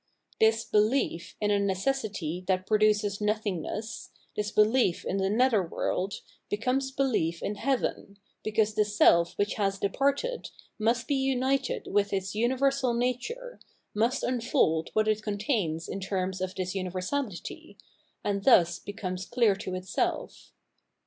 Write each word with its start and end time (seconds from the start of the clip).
This 0.39 0.63
belief 0.65 1.35
in 1.39 1.51
a 1.51 1.59
necessity 1.59 2.43
that 2.47 2.65
produces 2.65 3.21
nothing 3.21 3.61
ness, 3.61 4.09
this 4.35 4.49
belief 4.49 5.05
in 5.05 5.17
the 5.17 5.29
nether 5.29 5.61
world, 5.61 6.21
becomes 6.49 6.91
behef 6.91 7.43
in 7.43 7.53
Heaven, 7.53 8.17
because 8.41 8.73
the 8.73 8.81
seM 8.83 9.27
which 9.37 9.53
has 9.61 9.77
departed 9.77 10.49
must 10.79 11.07
be 11.07 11.13
united 11.13 11.85
with 11.85 12.13
its 12.13 12.33
universal 12.33 12.95
nature, 12.95 13.59
must 13.93 14.23
unfold 14.23 14.89
what 14.93 15.07
it 15.07 15.21
contains 15.21 15.87
in 15.87 15.99
terms 15.99 16.41
of 16.41 16.55
this 16.55 16.73
universality, 16.73 17.77
and 18.23 18.43
thus 18.43 18.81
Religion 18.87 18.97
687 18.97 18.97
become 18.97 19.29
clear 19.29 19.55
to 19.55 19.75
itself. 19.75 20.51